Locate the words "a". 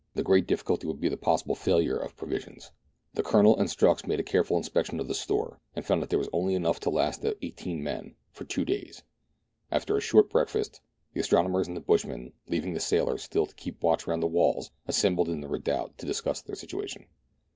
4.19-4.23, 9.95-10.01